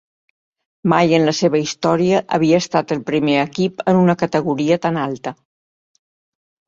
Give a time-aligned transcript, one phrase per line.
[0.93, 5.35] Mai en la seva història havia estat el primer equip en una categoria tan alta.